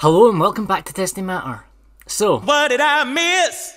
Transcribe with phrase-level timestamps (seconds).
[0.00, 1.64] Hello and welcome back to Disney Matter.
[2.06, 3.74] So, What did I miss?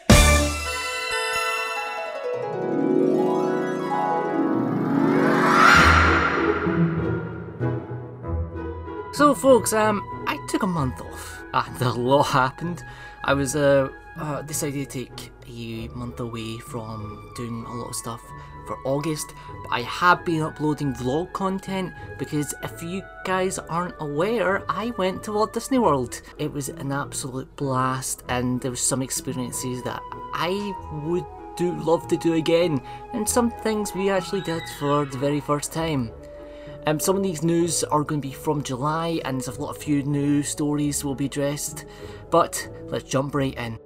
[9.13, 12.84] so folks, um, I took a month off and a lot happened.
[13.24, 17.95] I was uh, uh decided to take a month away from doing a lot of
[17.95, 18.21] stuff
[18.68, 19.33] for August,
[19.63, 25.23] but I have been uploading vlog content because if you guys aren't aware, I went
[25.23, 26.21] to Walt Disney World.
[26.37, 30.01] It was an absolute blast, and there was some experiences that
[30.33, 30.73] I
[31.06, 31.25] would
[31.57, 32.81] do love to do again,
[33.13, 36.11] and some things we actually did for the very first time.
[36.87, 39.70] Um, some of these news are going to be from July, and there's a lot
[39.70, 41.85] of few new stories will be addressed.
[42.31, 43.77] But let's jump right in.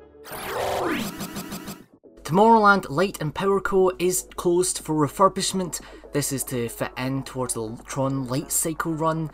[2.25, 5.79] Tomorrowland Light and Power Co is closed for refurbishment.
[6.11, 9.29] This is to fit in towards the Tron Light Cycle run.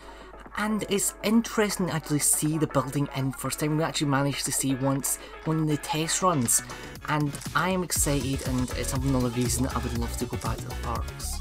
[0.57, 3.77] And it's interesting to actually see the building in first time.
[3.77, 6.63] We actually managed to see once one of the test runs.
[7.07, 10.65] And I am excited and it's another reason I would love to go back to
[10.65, 11.39] the parks.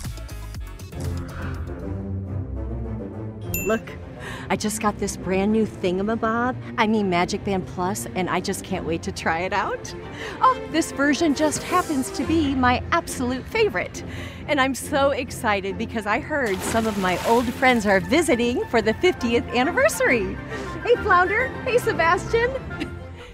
[3.67, 3.91] Look,
[4.51, 6.57] I just got this brand new thingamabob.
[6.77, 9.95] I mean Magic Band Plus, and I just can't wait to try it out.
[10.43, 14.03] Oh, this version just happens to be my absolute favorite.
[14.49, 18.83] And I'm so excited because I heard some of my old friends are visiting for
[18.83, 20.35] the 50th anniversary.
[20.83, 21.47] Hey, Flounder.
[21.63, 22.51] Hey, Sebastian.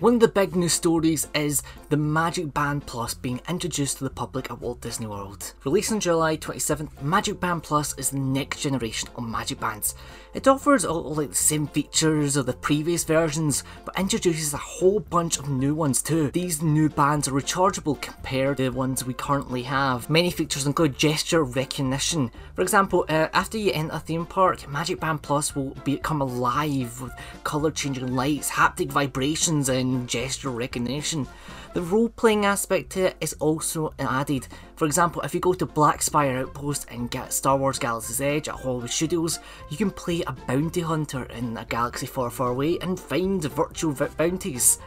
[0.00, 4.11] One of the big news stories is the Magic Band Plus being introduced to the
[4.11, 5.55] public at Walt Disney World.
[5.65, 9.95] Released on July 27th, Magic Band Plus is the next generation of Magic Bands.
[10.34, 14.98] It offers all like the same features of the previous versions, but introduces a whole
[14.98, 16.31] bunch of new ones too.
[16.33, 20.11] These new bands are rechargeable compared to the ones we currently have.
[20.11, 22.33] Many features include gesture recognition.
[22.55, 27.00] For example, uh, after you enter a theme park, Magic Band Plus will become alive
[27.00, 27.12] with
[27.45, 31.28] colour changing lights, haptic vibrations, and gesture recognition.
[31.77, 34.48] The role playing aspect to it is also added.
[34.77, 38.48] For example, if you go to Black Spire Outpost and get Star Wars Galaxy's Edge
[38.48, 42.78] at Hollywood Studios, you can play a bounty hunter in a galaxy far, far away
[42.81, 44.78] and find virtual bounties.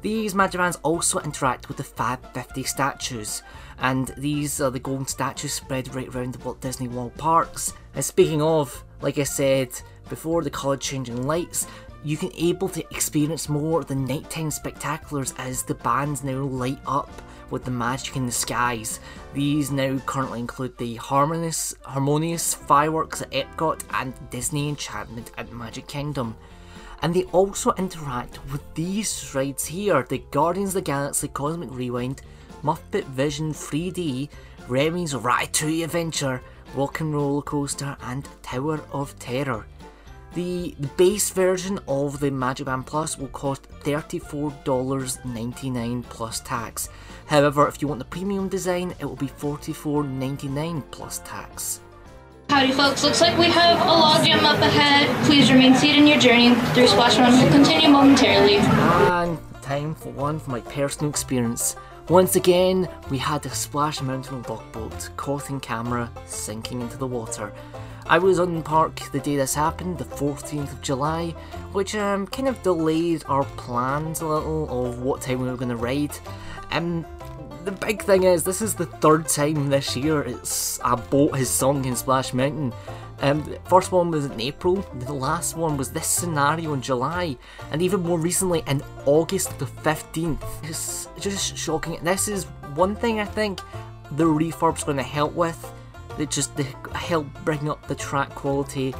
[0.00, 3.42] These Magibands also interact with the Fab 50 statues,
[3.80, 7.74] and these are the golden statues spread right around the Walt Disney World parks.
[7.94, 9.78] And speaking of, like I said
[10.08, 11.66] before, the colour changing lights,
[12.04, 16.78] you can able to experience more of the nighttime spectaculars as the bands now light
[16.86, 17.10] up
[17.50, 18.98] with the magic in the skies.
[19.34, 25.86] These now currently include the harmonious, harmonious fireworks at Epcot and Disney Enchantment at Magic
[25.86, 26.36] Kingdom.
[27.02, 32.22] And they also interact with these rides here the Guardians of the Galaxy Cosmic Rewind,
[32.62, 34.28] Muppet Vision 3D,
[34.68, 36.40] Remy's Ratatouille Adventure,
[36.74, 39.66] Rock and Roller Coaster, and Tower of Terror.
[40.34, 46.88] The, base version of the Magic Band Plus will cost $34.99 plus tax.
[47.26, 51.80] However, if you want the premium design, it will be $44.99 plus tax.
[52.48, 55.08] Howdy folks, looks like we have a logjam up ahead.
[55.26, 57.42] Please remain seated in your journey through Splash Mountain.
[57.42, 58.56] will continue momentarily.
[58.56, 61.76] And time for one for my personal experience.
[62.08, 67.06] Once again, we had the Splash Mountain log boat caught in camera sinking into the
[67.06, 67.52] water.
[68.06, 71.30] I was on park the day this happened, the 14th of July,
[71.72, 75.68] which um, kind of delayed our plans a little of what time we were going
[75.68, 76.16] to ride.
[76.70, 77.06] Um,
[77.64, 81.48] the big thing is, this is the third time this year it's a boat has
[81.48, 82.72] sunk in Splash Mountain.
[83.20, 87.36] Um, the first one was in April, the last one was this scenario in July,
[87.70, 90.42] and even more recently in August the 15th.
[90.64, 92.02] It's just shocking.
[92.02, 93.60] This is one thing I think
[94.12, 95.72] the refurb's going to help with.
[96.18, 96.64] It just to
[96.94, 98.94] help bring up the track quality.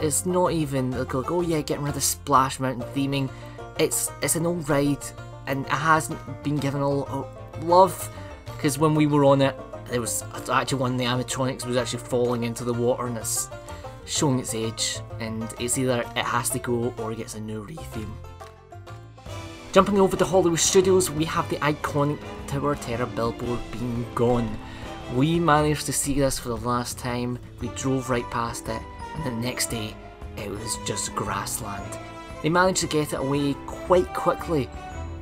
[0.00, 3.30] It's not even like, oh yeah, getting rid of Splash Mountain theming.
[3.78, 5.04] It's it's an old ride,
[5.46, 8.10] and it hasn't been given a lot of love.
[8.46, 9.56] Because when we were on it,
[9.86, 13.48] there was actually one of the animatronics was actually falling into the water and it's
[14.06, 15.00] showing its age.
[15.20, 18.12] And it's either it has to go or it gets a new retheme.
[19.72, 24.48] Jumping over to Hollywood Studios, we have the iconic Tower Terror billboard being gone.
[25.14, 28.80] We managed to see this for the last time, we drove right past it,
[29.14, 29.94] and the next day
[30.36, 31.98] it was just grassland.
[32.42, 34.70] They managed to get it away quite quickly,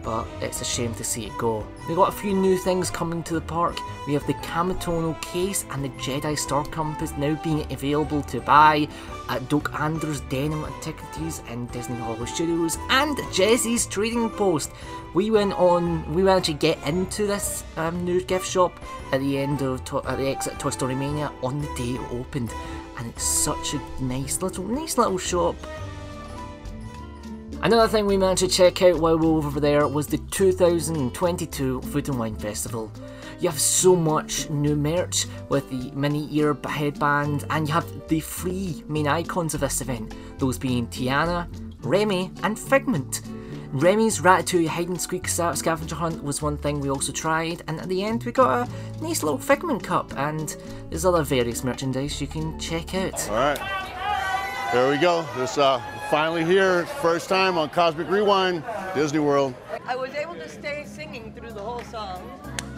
[0.02, 1.66] but it's a shame to see it go.
[1.88, 3.78] We got a few new things coming to the park.
[4.06, 8.88] We have the Kamatono case and the Jedi Star Compass now being available to buy
[9.28, 14.70] at Dok-Ondar's Den of Antiquities in Disney Hollywood Studios and Jessie's Trading Post.
[15.14, 18.72] We went on, we managed to get into this um, new gift shop
[19.12, 22.12] at the end of to- at the exit Toy Story Mania on the day it
[22.12, 22.52] opened,
[22.98, 25.56] and it's such a nice little, nice little shop
[27.62, 31.82] Another thing we managed to check out while we were over there was the 2022
[31.82, 32.90] Food and Wine Festival.
[33.38, 38.20] You have so much new merch with the mini ear headband, and you have the
[38.20, 41.46] three main icons of this event, those being Tiana,
[41.82, 43.20] Remy, and Figment.
[43.72, 47.90] Remy's Ratatouille hide and squeak scavenger hunt was one thing we also tried, and at
[47.90, 50.56] the end we got a nice little Figment cup, and
[50.88, 53.28] there's other various merchandise you can check out.
[53.28, 55.26] All right, there we go.
[55.36, 55.78] This uh,
[56.10, 58.64] finally here, first time on Cosmic Rewind,
[58.96, 59.54] Disney World.
[59.86, 62.28] I was able to stay singing through the whole song.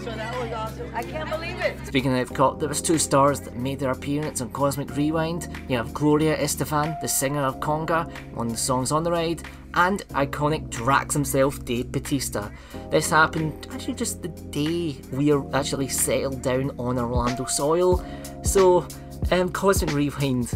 [0.00, 0.90] So that was awesome.
[0.94, 1.78] I can't believe it.
[1.86, 5.48] Speaking of Epcot, there was two stars that made their appearance on Cosmic Rewind.
[5.66, 9.42] You have Gloria Estefan, the singer of Conga, one of the songs on the ride,
[9.74, 12.52] and iconic Drax himself, Dave Bautista.
[12.90, 18.04] This happened actually just the day we actually settled down on Orlando soil.
[18.42, 18.86] So,
[19.30, 20.52] um, Cosmic Rewind,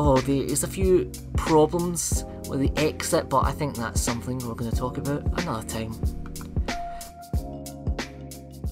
[0.00, 4.70] oh, there's a few problems with the exit, but I think that's something we're going
[4.70, 5.92] to talk about another time.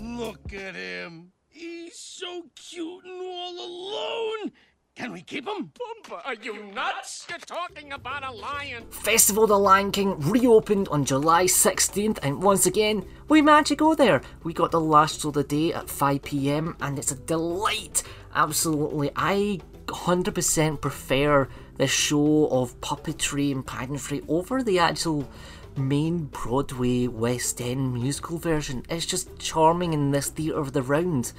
[0.00, 1.32] Look at him.
[1.50, 4.52] He's so cute and all alone.
[4.96, 5.70] Can we keep him?
[5.78, 7.26] Pumbaa, are you nuts?
[7.28, 8.84] You're talking about a lion.
[8.90, 13.76] Festival of the Lion King reopened on July 16th, and once again, we managed to
[13.76, 14.22] go there.
[14.44, 18.02] We got the last show of the day at 5pm, and it's a delight.
[18.34, 25.28] Absolutely, I 100% prefer the show of puppetry and pageantry over the actual
[25.76, 28.84] main Broadway West End musical version.
[28.88, 31.32] It's just charming in this theatre of the round.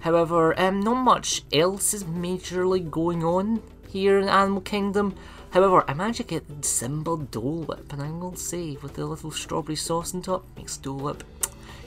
[0.00, 5.14] However, um, not much else is majorly going on here in Animal Kingdom.
[5.50, 9.30] However, I managed to get Simba Dole Whip, and I will say, with the little
[9.30, 11.24] strawberry sauce on top, makes Dole Whip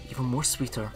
[0.10, 0.92] even more sweeter.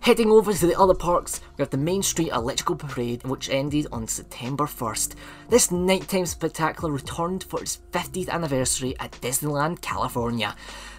[0.00, 3.88] Heading over to the other parks, we have the Main Street Electrical Parade, which ended
[3.92, 5.14] on September 1st.
[5.48, 10.54] This nighttime spectacular returned for its 50th anniversary at Disneyland, California.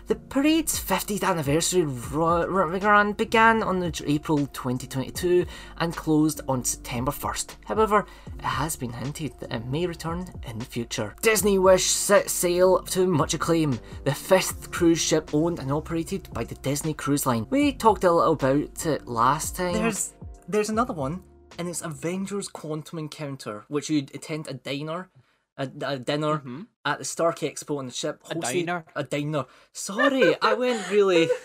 [0.10, 5.46] The parade's 50th anniversary run began on April 2022
[5.78, 7.58] and closed on September 1st.
[7.66, 8.08] However,
[8.40, 11.16] it has been hinted that it may return in the future.
[11.22, 16.44] Disney Wish set sail to much acclaim, the fifth cruise ship owned and operated by
[16.44, 17.46] the Disney Cruise Line.
[17.52, 19.74] We talked a little about it last time.
[19.74, 20.14] There's
[20.48, 21.22] there's another one,
[21.60, 25.12] and it's Avengers Quantum Encounter, which you'd attend a diner
[25.60, 26.62] a, a dinner mm-hmm.
[26.86, 28.24] at the Stark Expo on the ship.
[28.24, 28.86] Hosted, a diner.
[28.96, 29.46] A diner.
[29.74, 31.30] Sorry, I went really.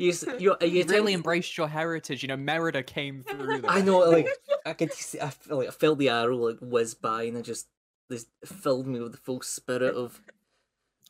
[0.00, 2.22] You, you, you really embraced your heritage.
[2.22, 3.62] You know, Merida came through.
[3.68, 4.28] I know, like
[4.66, 7.42] I could see, I feel like I felt the arrow like whiz by, and it
[7.42, 7.68] just
[8.08, 10.20] this filled me with the full spirit of.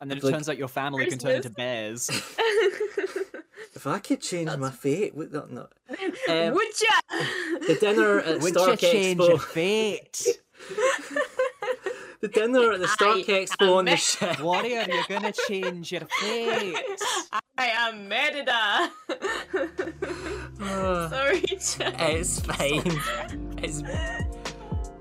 [0.01, 1.23] And then it like, turns out your family Christmas.
[1.23, 2.09] can turn into bears.
[3.73, 4.59] if I could change That's...
[4.59, 5.73] my fate, would that not?
[5.89, 7.17] Um, would ya?
[7.65, 9.29] The dinner at would Stark you change Expo.
[9.29, 10.27] Your fate?
[12.31, 14.41] The dinner at the Stark Expo on the ship.
[14.41, 16.75] Warrior, you're gonna change your fate.
[17.57, 18.91] I am Merida.
[20.61, 21.95] Uh, Sorry, Jack.
[21.99, 22.99] It's fine.
[23.63, 23.83] It's.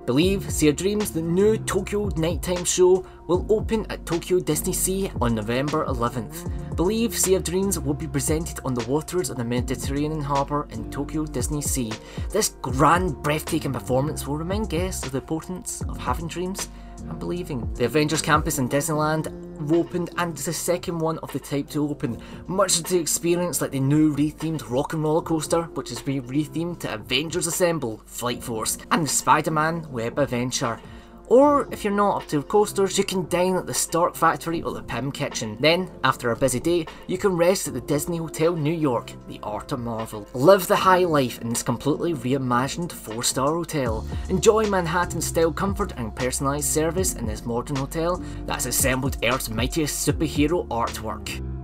[0.07, 5.11] Believe Sea of Dreams, the new Tokyo nighttime show, will open at Tokyo Disney Sea
[5.21, 6.77] on November 11th.
[6.77, 10.91] Believe Sea of Dreams will be presented on the waters of the Mediterranean harbour in
[10.91, 11.93] Tokyo Disney Sea.
[12.31, 16.71] This grand, breathtaking performance will remind guests of the importance of having dreams
[17.03, 17.73] and believing.
[17.75, 19.33] The Avengers campus in Disneyland
[19.73, 23.61] opened and is the second one of the type to open, much to the experience
[23.61, 28.01] like the new rethemed Rock and Roller Coaster, which is being rethemed to Avengers Assemble,
[28.07, 30.81] Flight Force, and the Spider-Man Web Adventure.
[31.29, 34.73] Or, if you're not up to coasters, you can dine at the Stark Factory or
[34.73, 35.59] the Pym Kitchen.
[35.61, 39.39] Then, after a busy day, you can rest at the Disney Hotel New York, the
[39.43, 40.27] Art of Marvel.
[40.33, 44.07] Live the high life in this completely reimagined 4-star hotel.
[44.31, 50.67] Enjoy Manhattan-style comfort and personalised service in this modern hotel that's assembled Earth's mightiest superhero
[50.69, 51.58] artwork.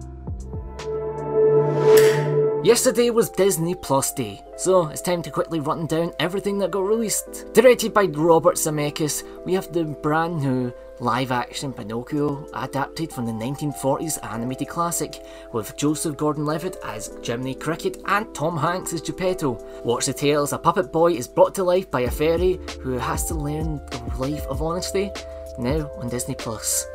[2.64, 6.86] Yesterday was Disney Plus Day, so it's time to quickly run down everything that got
[6.86, 7.52] released.
[7.52, 13.32] Directed by Robert Zemeckis, we have the brand new live action Pinocchio adapted from the
[13.32, 19.62] 1940s animated classic, with Joseph Gordon Levitt as Jiminy Cricket and Tom Hanks as Geppetto.
[19.84, 22.92] Watch the tale as a puppet boy is brought to life by a fairy who
[22.92, 25.10] has to learn the life of honesty,
[25.58, 26.86] now on Disney Plus.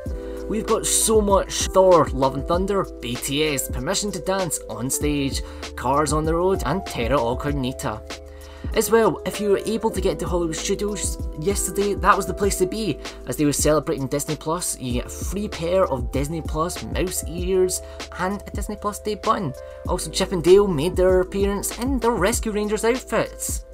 [0.49, 5.43] We've got so much Thor, Love and Thunder, BTS, Permission to Dance on stage,
[5.75, 8.01] Cars on the Road, and Terra Incognita.
[8.73, 12.33] As well, if you were able to get to Hollywood Studios yesterday, that was the
[12.33, 14.75] place to be, as they were celebrating Disney Plus.
[14.79, 17.83] You get a free pair of Disney Plus mouse ears
[18.17, 19.53] and a Disney Plus Day button.
[19.87, 23.65] Also, Chip and Dale made their appearance in their Rescue Rangers outfits.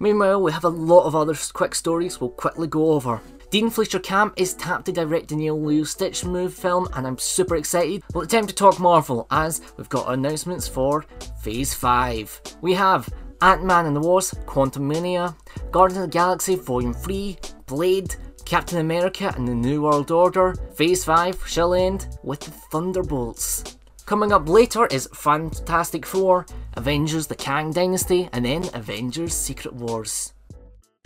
[0.00, 3.20] Meanwhile, we have a lot of other quick stories we'll quickly go over.
[3.50, 7.16] Dean Fleischer Camp is tapped to direct the new Lilo Stitch move film, and I'm
[7.16, 8.02] super excited.
[8.12, 11.06] Well, it's time to talk Marvel, as we've got announcements for
[11.40, 12.42] Phase 5.
[12.60, 13.08] We have
[13.40, 15.34] Ant-Man and the Wasp, Quantumania,
[15.70, 18.14] Guardians of the Galaxy Volume 3, Blade,
[18.44, 20.54] Captain America and the New World Order.
[20.74, 23.78] Phase 5 shall end with the Thunderbolts.
[24.04, 30.34] Coming up later is Fantastic Four, Avengers the Kang Dynasty, and then Avengers Secret Wars.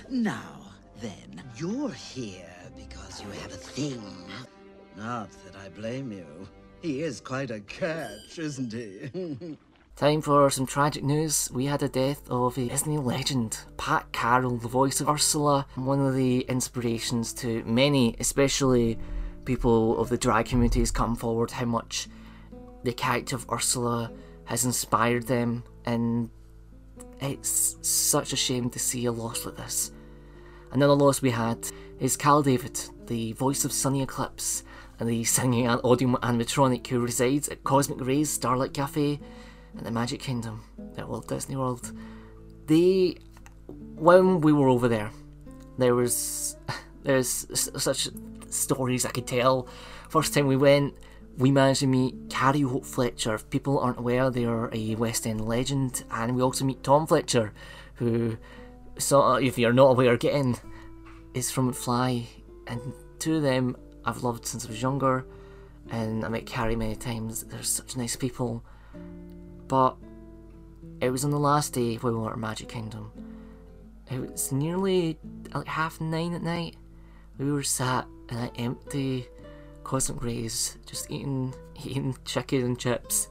[0.08, 0.61] Now,
[1.02, 4.02] then, you're here because you have a thing.
[4.96, 6.48] Not that I blame you.
[6.80, 9.58] He is quite a catch, isn't he?
[9.96, 11.50] Time for some tragic news.
[11.52, 16.00] We had the death of a Disney legend, Pat Carroll, the voice of Ursula, one
[16.00, 18.98] of the inspirations to many, especially
[19.44, 22.08] people of the drag community, has come forward how much
[22.84, 24.10] the character of Ursula
[24.44, 26.30] has inspired them, and
[27.20, 29.92] it's such a shame to see a loss like this.
[30.72, 31.68] Another loss we had
[32.00, 34.64] is Kal David, the voice of Sonny Eclipse,
[34.98, 39.20] and the singing and audio animatronic who resides at Cosmic Rays Starlight Cafe
[39.76, 40.64] in the Magic Kingdom
[40.96, 41.92] at Walt Disney World.
[42.66, 43.16] They,
[43.66, 45.10] when we were over there,
[45.76, 46.56] there was
[47.02, 48.08] there's such
[48.48, 49.68] stories I could tell.
[50.08, 50.94] First time we went,
[51.36, 53.34] we managed to meet Carrie Hope Fletcher.
[53.34, 57.06] If people aren't aware, they are a West End legend, and we also meet Tom
[57.06, 57.52] Fletcher,
[57.96, 58.38] who,
[58.98, 60.34] so if you're not aware, get
[61.34, 62.26] is from McFly,
[62.66, 62.80] and
[63.18, 65.26] two of them I've loved since I was younger,
[65.90, 67.44] and I met Carrie many times.
[67.44, 68.64] They're such nice people,
[69.68, 69.96] but
[71.00, 73.12] it was on the last day when we were at Magic Kingdom.
[74.10, 75.18] It was nearly
[75.54, 76.76] like half nine at night.
[77.38, 79.26] We were sat in an empty
[79.84, 83.28] Cosmic Rays, just eating eating chicken and chips.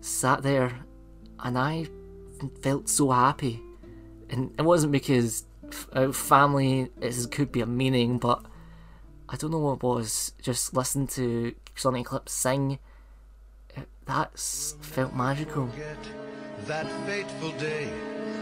[0.00, 0.72] Sat there,
[1.40, 1.86] and I
[2.62, 3.62] felt so happy.
[4.30, 8.44] And it wasn't because f- family is could be a meaning, but
[9.28, 10.32] I don't know what it was.
[10.40, 12.78] Just listen to Sonny Eclipse sing.
[13.76, 15.68] It, that's felt magical.
[16.66, 17.90] That fateful day,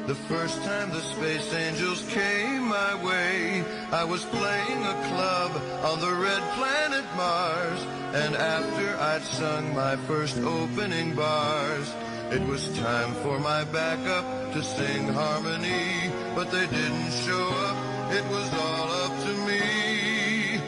[0.09, 3.62] the first time the space angels came my way,
[3.93, 5.50] I was playing a club
[5.85, 7.81] on the red planet Mars,
[8.15, 11.95] and after I'd sung my first opening bars,
[12.31, 14.25] it was time for my backup
[14.55, 17.77] to sing harmony, but they didn't show up,
[18.11, 20.59] it was all up to me.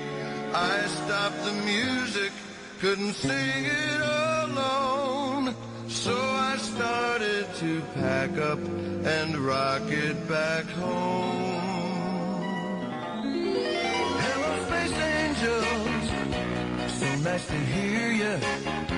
[0.52, 2.32] I stopped the music,
[2.78, 5.54] couldn't sing it alone.
[5.88, 6.99] So I started
[7.56, 8.58] to pack up
[9.04, 11.60] and rock it back home.
[14.24, 16.10] Hello, space angels.
[16.98, 18.89] So nice to hear you.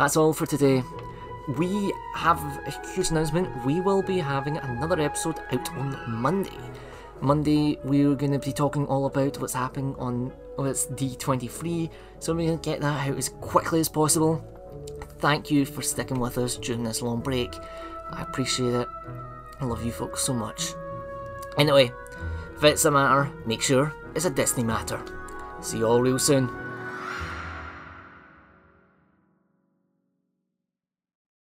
[0.00, 0.82] That's all for today.
[1.58, 3.66] We have a huge announcement.
[3.66, 6.56] We will be having another episode out on Monday.
[7.20, 12.34] Monday, we're going to be talking all about what's happening on oh, it's D23, so
[12.34, 14.42] we're going to get that out as quickly as possible.
[15.18, 17.54] Thank you for sticking with us during this long break.
[18.10, 18.88] I appreciate it.
[19.60, 20.72] I love you folks so much.
[21.58, 21.92] Anyway,
[22.56, 24.98] if it's a matter, make sure it's a Disney matter.
[25.60, 26.48] See you all real soon.